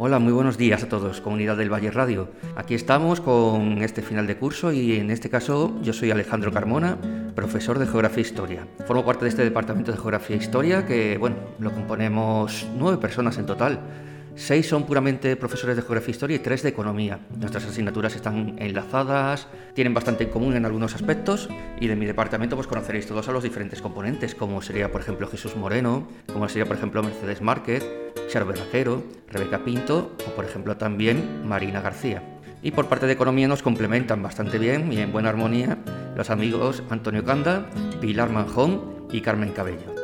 [0.00, 2.28] Hola, muy buenos días a todos, comunidad del Valle Radio.
[2.54, 6.96] Aquí estamos con este final de curso y en este caso yo soy Alejandro Carmona,
[7.34, 8.68] profesor de Geografía e Historia.
[8.86, 13.38] Formo parte de este departamento de Geografía e Historia que, bueno, lo componemos nueve personas
[13.38, 13.80] en total.
[14.36, 17.18] Seis son puramente profesores de Geografía e Historia y tres de Economía.
[17.36, 21.48] Nuestras asignaturas están enlazadas, tienen bastante en común en algunos aspectos
[21.80, 25.26] y de mi departamento pues conoceréis todos a los diferentes componentes, como sería por ejemplo
[25.26, 27.84] Jesús Moreno, como sería por ejemplo Mercedes Márquez,
[28.28, 32.22] Charo Berrajero, Rebeca Pinto o por ejemplo también Marina García.
[32.62, 35.78] Y por parte de Economía nos complementan bastante bien y en buena armonía
[36.16, 37.66] los amigos Antonio Canda,
[38.00, 39.97] Pilar Manjón y Carmen Cabello.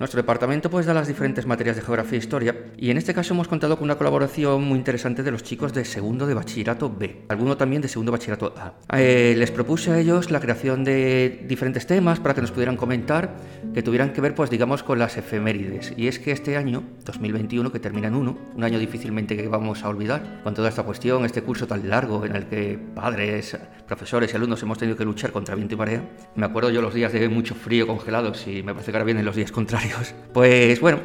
[0.00, 3.34] Nuestro departamento pues da las diferentes materias de geografía e historia y en este caso
[3.34, 7.26] hemos contado con una colaboración muy interesante de los chicos de segundo de bachillerato B,
[7.28, 8.72] alguno también de segundo bachillerato A.
[8.96, 13.36] Eh, les propuse a ellos la creación de diferentes temas para que nos pudieran comentar
[13.74, 17.70] que tuvieran que ver pues digamos con las efemérides y es que este año 2021
[17.70, 21.26] que termina en uno, un año difícilmente que vamos a olvidar con toda esta cuestión,
[21.26, 25.30] este curso tan largo en el que padres, profesores y alumnos hemos tenido que luchar
[25.30, 26.02] contra viento y marea.
[26.36, 29.26] Me acuerdo yo los días de mucho frío congelados y me parece que ahora vienen
[29.26, 29.89] los días contrarios
[30.32, 30.98] pues bueno,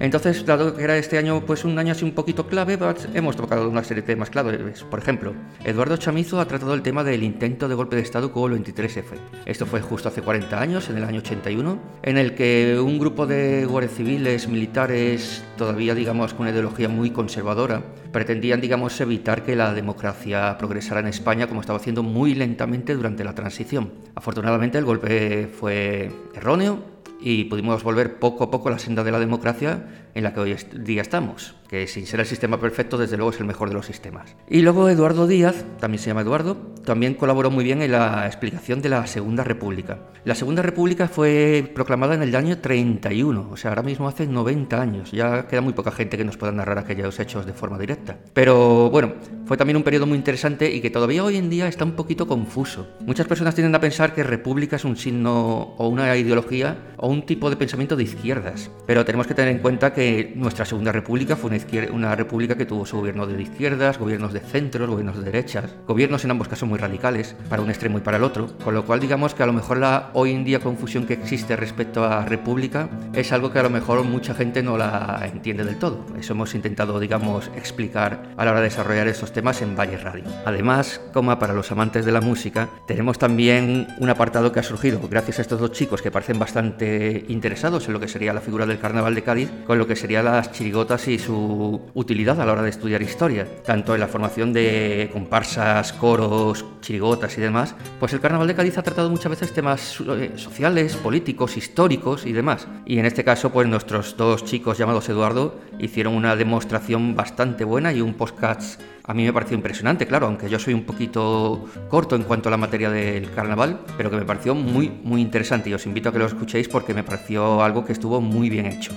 [0.00, 2.78] entonces, dado que era este año pues un año así un poquito clave,
[3.14, 4.84] hemos tocado una serie de temas claves.
[4.84, 8.52] Por ejemplo, Eduardo Chamizo ha tratado el tema del intento de golpe de Estado con
[8.52, 9.04] el 23F.
[9.44, 13.26] Esto fue justo hace 40 años, en el año 81, en el que un grupo
[13.26, 19.56] de guardias civiles, militares, todavía digamos con una ideología muy conservadora, pretendían digamos evitar que
[19.56, 23.92] la democracia progresara en España como estaba haciendo muy lentamente durante la transición.
[24.14, 29.12] Afortunadamente el golpe fue erróneo y pudimos volver poco a poco a la senda de
[29.12, 33.16] la democracia en la que hoy día estamos, que sin ser el sistema perfecto, desde
[33.16, 34.36] luego es el mejor de los sistemas.
[34.48, 38.80] Y luego Eduardo Díaz, también se llama Eduardo, también colaboró muy bien en la explicación
[38.80, 39.98] de la Segunda República.
[40.24, 44.80] La Segunda República fue proclamada en el año 31, o sea, ahora mismo hace 90
[44.80, 48.18] años, ya queda muy poca gente que nos pueda narrar aquellos hechos de forma directa.
[48.32, 49.14] Pero bueno,
[49.44, 52.26] fue también un periodo muy interesante y que todavía hoy en día está un poquito
[52.26, 52.88] confuso.
[53.00, 57.24] Muchas personas tienden a pensar que república es un signo o una ideología o un
[57.24, 59.97] tipo de pensamiento de izquierdas, pero tenemos que tener en cuenta que
[60.36, 64.40] nuestra Segunda República fue una, una república que tuvo su gobierno de izquierdas, gobiernos de
[64.40, 68.16] centros, gobiernos de derechas, gobiernos en ambos casos muy radicales, para un extremo y para
[68.16, 71.04] el otro, con lo cual digamos que a lo mejor la hoy en día confusión
[71.04, 75.20] que existe respecto a república es algo que a lo mejor mucha gente no la
[75.32, 76.06] entiende del todo.
[76.16, 80.24] Eso hemos intentado, digamos, explicar a la hora de desarrollar estos temas en Valle Radio.
[80.44, 85.00] Además, como para los amantes de la música, tenemos también un apartado que ha surgido
[85.10, 88.64] gracias a estos dos chicos que parecen bastante interesados en lo que sería la figura
[88.64, 92.52] del Carnaval de Cádiz, con lo que serían las chirigotas y su utilidad a la
[92.52, 98.12] hora de estudiar historia, tanto en la formación de comparsas, coros, chirigotas y demás, pues
[98.12, 102.68] el Carnaval de Cádiz ha tratado muchas veces temas eh, sociales, políticos, históricos y demás.
[102.86, 107.92] Y en este caso, pues nuestros dos chicos llamados Eduardo hicieron una demostración bastante buena
[107.92, 112.14] y un podcast a mí me pareció impresionante, claro, aunque yo soy un poquito corto
[112.14, 115.72] en cuanto a la materia del carnaval, pero que me pareció muy, muy interesante y
[115.72, 118.92] os invito a que lo escuchéis porque me pareció algo que estuvo muy bien hecho.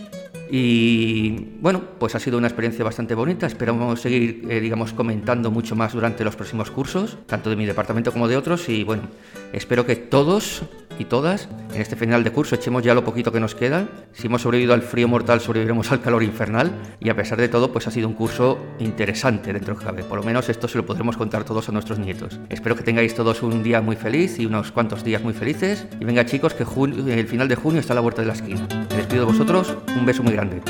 [0.53, 3.47] Y bueno, pues ha sido una experiencia bastante bonita.
[3.47, 8.11] Esperamos seguir, eh, digamos, comentando mucho más durante los próximos cursos, tanto de mi departamento
[8.11, 8.67] como de otros.
[8.67, 9.03] Y bueno,
[9.53, 10.63] espero que todos
[10.99, 13.87] y todas en este final de curso echemos ya lo poquito que nos queda.
[14.11, 16.71] Si hemos sobrevivido al frío mortal, sobreviviremos al calor infernal.
[16.99, 20.03] Y a pesar de todo, pues ha sido un curso interesante dentro de cabe.
[20.03, 22.39] Por lo menos esto se lo podremos contar todos a nuestros nietos.
[22.49, 25.87] Espero que tengáis todos un día muy feliz y unos cuantos días muy felices.
[25.99, 28.67] Y venga, chicos, que el final de junio está a la vuelta de la esquina.
[28.89, 29.77] Me despido de vosotros.
[29.97, 30.40] Un beso muy grande.
[30.41, 30.63] 選んでる。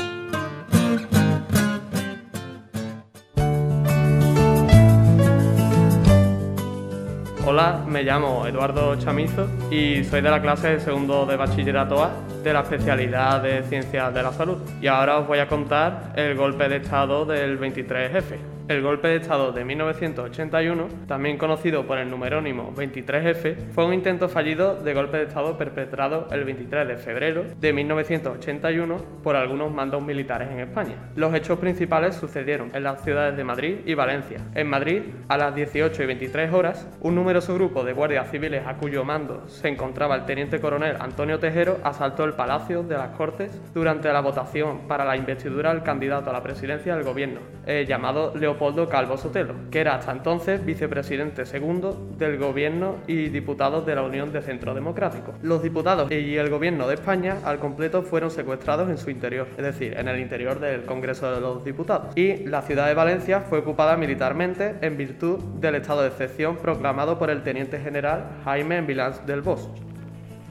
[7.86, 12.10] Me llamo Eduardo Chamizo y soy de la clase de segundo de bachillerato A
[12.42, 14.58] de la especialidad de Ciencias de la Salud.
[14.80, 18.52] Y ahora os voy a contar el golpe de Estado del 23F.
[18.68, 24.28] El golpe de Estado de 1981, también conocido por el numerónimo 23F, fue un intento
[24.28, 30.02] fallido de golpe de Estado perpetrado el 23 de febrero de 1981 por algunos mandos
[30.02, 30.94] militares en España.
[31.16, 34.38] Los hechos principales sucedieron en las ciudades de Madrid y Valencia.
[34.54, 38.74] En Madrid, a las 18 y 23 horas, un numeroso grupo de guardias civiles a
[38.74, 43.60] cuyo mando se encontraba el teniente coronel Antonio Tejero asaltó el Palacio de las Cortes
[43.72, 48.34] durante la votación para la investidura del candidato a la presidencia del gobierno, eh, llamado
[48.34, 54.02] Leopoldo Calvo Sotelo, que era hasta entonces vicepresidente segundo del gobierno y diputado de la
[54.02, 55.34] Unión de Centro Democrático.
[55.40, 59.64] Los diputados y el gobierno de España al completo fueron secuestrados en su interior, es
[59.64, 62.16] decir, en el interior del Congreso de los Diputados.
[62.16, 67.20] Y la ciudad de Valencia fue ocupada militarmente en virtud del estado de excepción proclamado
[67.20, 69.91] por el teniente general Jaime Vilás del Bosch.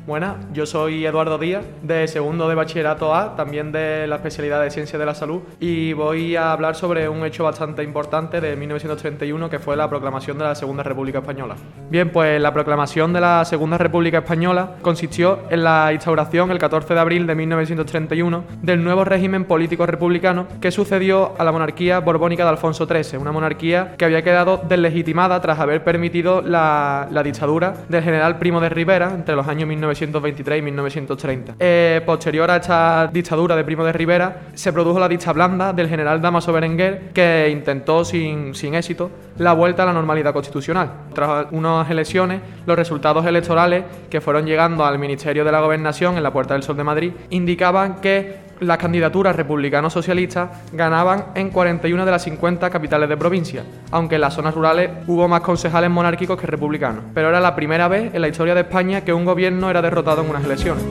[0.07, 4.71] Buenas, yo soy Eduardo Díaz, de segundo de bachillerato A, también de la especialidad de
[4.71, 9.47] Ciencias de la Salud, y voy a hablar sobre un hecho bastante importante de 1931
[9.47, 11.55] que fue la proclamación de la Segunda República Española.
[11.91, 16.95] Bien, pues la proclamación de la Segunda República Española consistió en la instauración el 14
[16.95, 22.43] de abril de 1931 del nuevo régimen político republicano que sucedió a la monarquía borbónica
[22.43, 28.03] de Alfonso XIII, una monarquía que había quedado deslegitimada tras haber permitido la, dictadura del
[28.03, 31.55] general Primo de Rivera entre los años 19 1923 y 1930.
[31.59, 35.89] Eh, posterior a esta dictadura de Primo de Rivera, se produjo la dicha blanda del
[35.89, 40.91] general Damaso Berenguer, que intentó sin, sin éxito la vuelta a la normalidad constitucional.
[41.13, 46.23] Tras unas elecciones, los resultados electorales que fueron llegando al Ministerio de la Gobernación en
[46.23, 52.11] la Puerta del Sol de Madrid indicaban que las candidaturas republicano-socialistas ganaban en 41 de
[52.11, 56.45] las 50 capitales de provincia, aunque en las zonas rurales hubo más concejales monárquicos que
[56.45, 57.03] republicanos.
[57.15, 60.21] Pero era la primera vez en la historia de España que un gobierno era derrotado
[60.21, 60.83] en unas elecciones.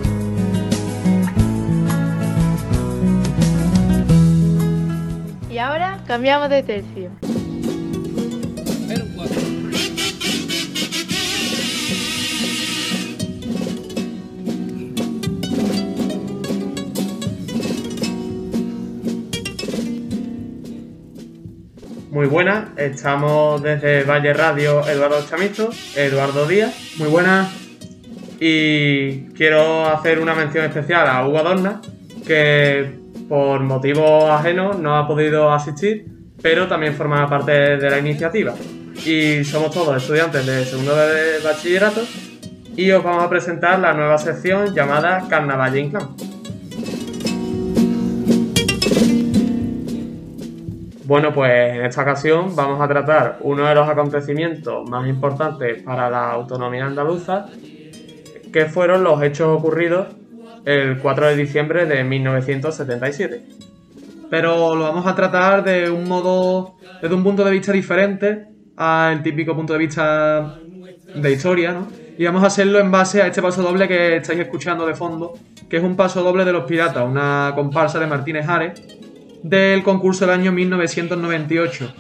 [5.48, 7.39] Y ahora cambiamos de tercio.
[22.10, 26.96] Muy buenas, estamos desde Valle Radio Eduardo Chamizo, Eduardo Díaz.
[26.98, 27.54] Muy buenas.
[28.40, 31.80] Y quiero hacer una mención especial a Hugo Adorna,
[32.26, 32.98] que
[33.28, 36.04] por motivos ajenos no ha podido asistir,
[36.42, 38.54] pero también forma parte de la iniciativa.
[39.06, 42.00] Y somos todos estudiantes de segundo de bachillerato
[42.76, 46.29] y os vamos a presentar la nueva sección llamada Carnaval Inclán.
[51.10, 56.08] Bueno, pues en esta ocasión vamos a tratar uno de los acontecimientos más importantes para
[56.08, 57.46] la autonomía andaluza,
[58.52, 60.06] que fueron los hechos ocurridos
[60.64, 63.44] el 4 de diciembre de 1977.
[64.30, 68.46] Pero lo vamos a tratar de un modo, desde un punto de vista diferente
[68.76, 70.60] al típico punto de vista
[71.12, 71.88] de historia, ¿no?
[72.18, 75.32] Y vamos a hacerlo en base a este paso doble que estáis escuchando de fondo,
[75.68, 79.00] que es un paso doble de los piratas, una comparsa de Martínez Ares,
[79.42, 81.94] del concurso del año 1998,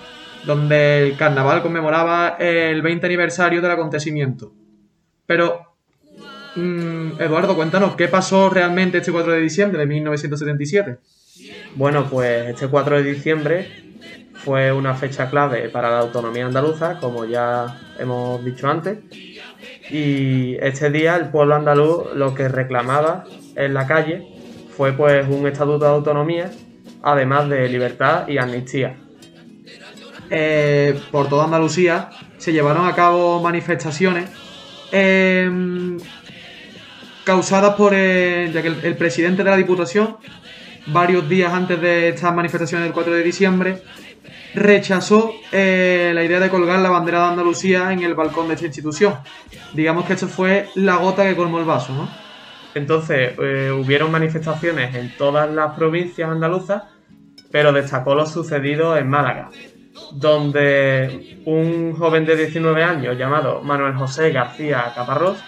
[0.44, 4.52] donde el carnaval conmemoraba el 20 aniversario del acontecimiento.
[5.26, 5.74] Pero,
[6.56, 10.98] mm, Eduardo, cuéntanos, ¿qué pasó realmente este 4 de diciembre de 1977?
[11.76, 13.68] Bueno, pues este 4 de diciembre
[14.34, 18.98] fue una fecha clave para la autonomía andaluza, como ya hemos dicho antes.
[19.90, 23.24] Y este día el pueblo andaluz lo que reclamaba
[23.56, 24.26] en la calle
[24.76, 26.50] fue pues un estatuto de autonomía
[27.02, 28.96] además de libertad y amnistía.
[30.30, 34.30] Eh, por toda Andalucía se llevaron a cabo manifestaciones
[34.92, 35.98] em,
[37.24, 40.18] causadas por el, ya que el, presidente de la Diputación,
[40.86, 43.82] varios días antes de estas manifestaciones del 4 de diciembre,
[44.54, 48.66] rechazó eh, la idea de colgar la bandera de Andalucía en el balcón de esta
[48.66, 49.14] institución.
[49.72, 52.29] Digamos que esto fue la gota que colmó el vaso, ¿no?
[52.74, 56.84] Entonces, eh, hubieron manifestaciones en todas las provincias andaluzas,
[57.50, 59.50] pero destacó lo sucedido en Málaga,
[60.12, 65.42] donde un joven de 19 años llamado Manuel José García Caparrós,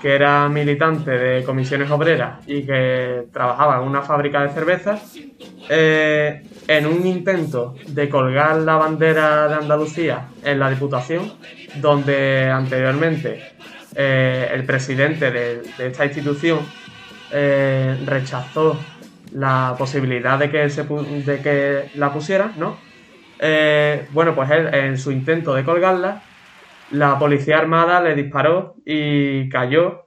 [0.00, 5.16] que era militante de comisiones obreras y que trabajaba en una fábrica de cervezas,
[5.70, 11.32] eh, en un intento de colgar la bandera de Andalucía en la Diputación,
[11.76, 13.54] donde anteriormente
[13.94, 16.60] eh, el presidente de, esta institución
[17.30, 18.78] eh, rechazó
[19.32, 22.76] la posibilidad de que, se, de que la pusiera, ¿no?
[23.38, 26.22] Eh, bueno, pues él, en su intento de colgarla,
[26.90, 30.06] la policía armada le disparó y cayó,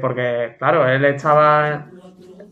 [0.00, 1.86] porque, claro, él estaba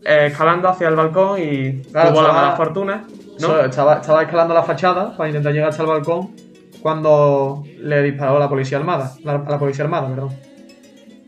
[0.03, 3.07] escalando hacia el balcón y tuvo la mala fortuna.
[3.39, 3.59] ¿no?
[3.61, 6.48] Estaba, estaba escalando la fachada para intentar llegar hasta el balcón
[6.81, 10.35] cuando le disparó la policía armada, la, policía armada, perdón.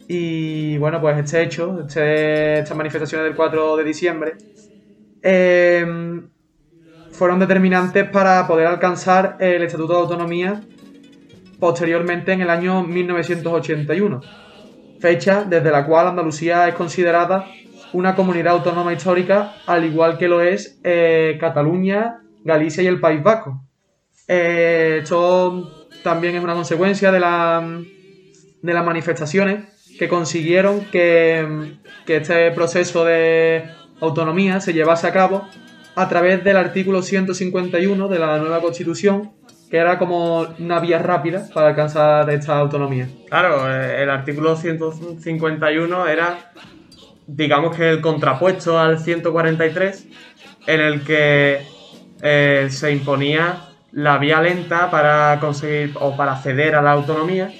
[0.07, 4.33] Y bueno, pues este hecho, este, estas manifestaciones del 4 de diciembre,
[5.21, 6.29] em,
[7.11, 10.61] fueron determinantes para poder alcanzar el Estatuto de Autonomía
[11.59, 14.21] posteriormente en el año 1981,
[14.99, 17.45] fecha desde la cual Andalucía es considerada
[17.93, 23.21] una comunidad autónoma histórica, al igual que lo es eh, Cataluña, Galicia y el País
[23.21, 23.61] Vasco.
[24.33, 29.65] Eh, esto también es una consecuencia de, de las manifestaciones
[29.99, 31.75] que consiguieron que,
[32.07, 33.65] este proceso de
[33.99, 35.49] autonomía se llevase a cabo
[35.95, 39.33] a través del artículo 151 de la nueva Constitución,
[39.69, 43.09] que era como una vía rápida para alcanzar esta autonomía.
[43.29, 46.53] Claro, eh, el artículo 151 era,
[47.27, 50.07] digamos que el contrapuesto al 143,
[50.67, 51.63] en el que
[52.21, 57.51] eh, se imponía la vía lenta para conseguir o para acceder a la autonomía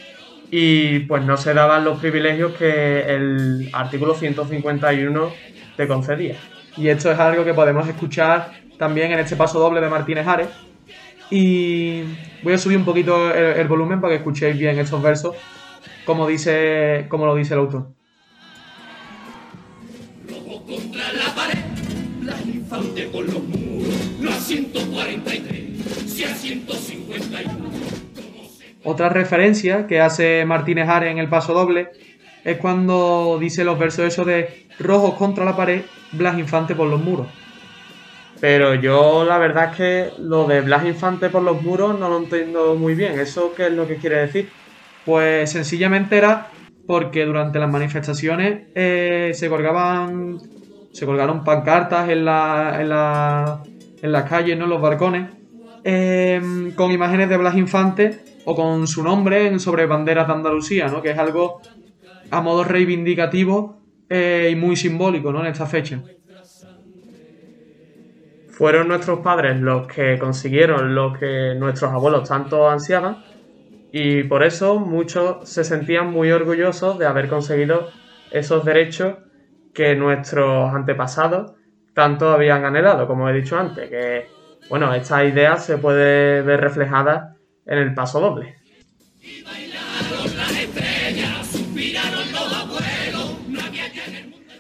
[0.50, 5.32] y pues no se daban los privilegios que el artículo 151
[5.78, 6.36] te concedía.
[6.78, 10.50] Y esto es algo que podemos escuchar también en este paso doble de Martínez Ares.
[11.30, 12.04] Y
[12.44, 15.36] voy a subir un poquito el, volumen para que escuchéis bien estos versos,
[16.06, 17.88] como, dice, como lo dice el autor.
[20.68, 21.60] contra la pared,
[23.12, 25.61] por los muros, no a 143,
[26.22, 27.72] si a 151.
[28.84, 31.90] Otra referencia que hace Martínez Ares en el paso doble
[32.44, 37.02] es cuando dice los versos eso de rojos contra la pared, Blas Infante por los
[37.02, 37.28] muros.
[38.40, 42.18] Pero yo la verdad es que lo de Blas Infante por los muros no lo
[42.18, 43.20] entiendo muy bien.
[43.20, 44.50] ¿Eso qué es lo que quiere decir?
[45.06, 46.48] Pues sencillamente era
[46.88, 50.40] porque durante las manifestaciones eh, se colgaban
[50.92, 53.64] se colgaron pancartas en, la, en, la,
[54.02, 54.66] en las calles, ¿no?
[54.66, 55.30] en los balcones,
[55.84, 61.02] em, con imágenes de Blas Infante o con su nombre sobre banderas de Andalucía, ¿no?
[61.02, 61.62] que es algo
[62.30, 65.42] a modo reivindicativo eh, y muy simbólico ¿no?
[65.42, 66.02] en esta fecha.
[68.50, 73.24] Fueron nuestros padres los que consiguieron lo que nuestros abuelos tanto ansiaban
[73.92, 77.90] y por eso muchos se sentían muy orgullosos de haber conseguido
[78.32, 79.16] esos derechos
[79.74, 81.54] que nuestros antepasados
[81.94, 84.28] tanto habían anhelado, como he dicho antes, que
[84.70, 88.56] bueno, esta idea se puede ver reflejada en el paso doble.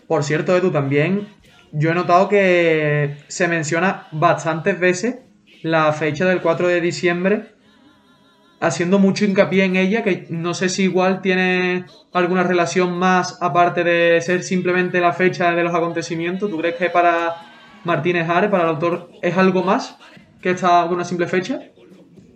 [0.08, 1.30] Por cierto, Edu, también
[1.72, 5.20] yo he notado que se menciona bastantes veces
[5.64, 7.56] la fecha del 4 de diciembre,
[8.60, 13.84] haciendo mucho hincapié en ella, que no sé si igual tiene alguna relación más aparte
[13.84, 16.50] de ser simplemente la fecha de los acontecimientos.
[16.50, 17.51] ¿Tú crees que para
[17.84, 19.98] Martínez Ares, para el autor, es algo más
[20.42, 21.60] que esta una simple fecha?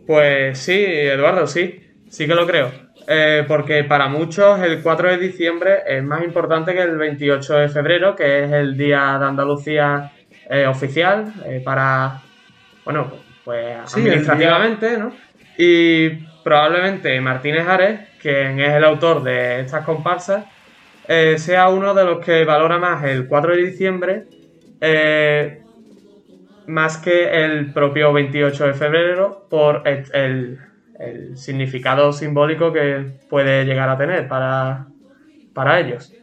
[0.06, 2.72] Pues sí, Eduardo, sí, sí que lo creo.
[3.08, 7.70] Eh, porque para muchos el 4 de diciembre es más importante que el 28 de
[7.70, 10.12] febrero, que es el Día de Andalucía
[10.50, 12.22] eh, oficial eh, para,
[12.84, 13.12] bueno,
[13.44, 15.14] pues administrativamente, ¿no?
[15.58, 16.10] Y
[16.44, 20.46] probablemente Martínez Ares, quien es el autor de estas comparsas,
[21.38, 24.25] sea uno de los que valora más el 4 de diciembre
[26.67, 30.60] más que el propio 28 de febrero por el,
[31.36, 34.88] significado simbólico que puede llegar a tener para,
[35.53, 36.13] para ellos.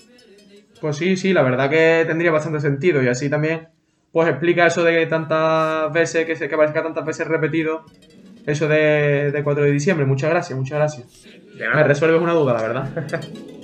[0.81, 3.69] Pues sí, sí, la verdad que tendría bastante sentido y así también
[4.13, 7.85] pues explica eso de tantas veces, que, se, que parezca tantas veces repetido,
[8.47, 10.05] eso de, de 4 de diciembre.
[10.07, 11.29] Muchas gracias, muchas gracias.
[11.55, 13.21] Me resuelves una duda, la verdad.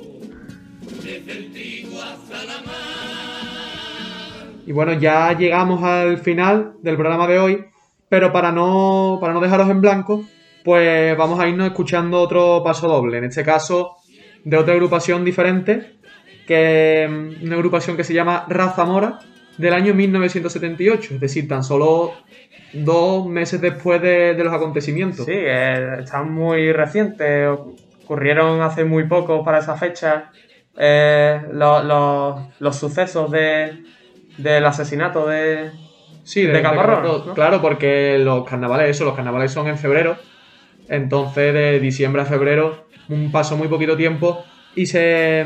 [4.69, 7.65] Y bueno, ya llegamos al final del programa de hoy,
[8.11, 10.27] pero para no, para no dejaros en blanco,
[10.63, 13.97] pues vamos a irnos escuchando otro paso doble, en este caso
[14.45, 15.95] de otra agrupación diferente,
[16.47, 17.09] que
[17.43, 19.21] una agrupación que se llama Raza Mora,
[19.57, 22.13] del año 1978, es decir, tan solo
[22.75, 25.25] dos meses después de, los acontecimientos.
[25.25, 27.49] Sí, están muy recientes,
[28.05, 30.31] ocurrieron hace muy poco para esa fecha
[30.77, 33.83] eh, los sucesos de,
[34.39, 35.71] del asesinato de,
[36.25, 37.35] sí, de, Caparrón.
[37.35, 40.17] Claro, porque los carnavales, eso, los carnavales son en febrero.
[40.89, 44.45] Entonces, de diciembre a febrero, un paso muy poquito tiempo.
[44.75, 45.45] Y se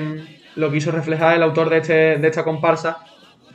[0.57, 2.99] lo quiso reflejar el autor de, este, de esta comparsa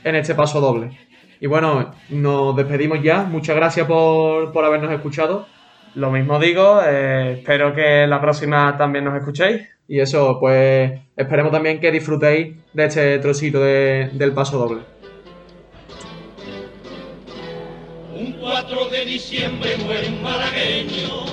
[0.03, 0.97] en este paso doble.
[1.39, 3.23] Y bueno, nos despedimos ya.
[3.23, 5.47] Muchas gracias por, por habernos escuchado.
[5.95, 9.67] Lo mismo digo, eh, espero que la próxima también nos escuchéis.
[9.87, 14.96] Y eso, pues esperemos también que disfrutéis de este trocito del paso doble.
[18.17, 21.25] 4 de diciembre muere un malagueño.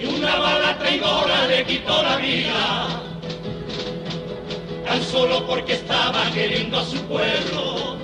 [0.00, 3.02] Y una bala traidora le quitó la vida,
[4.84, 7.98] tan solo porque estaba queriendo a su pueblo.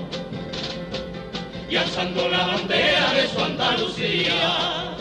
[1.70, 4.96] Y alzando la bandera de su Andalucía.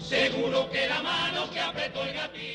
[0.00, 2.53] Seguro que la mano que apretó el gatillo